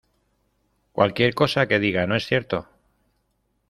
¡Cualquier 0.93 1.35
cosa 1.35 1.67
que 1.67 1.77
diga, 1.79 2.07
no 2.07 2.15
es 2.15 2.25
cierto! 2.25 2.67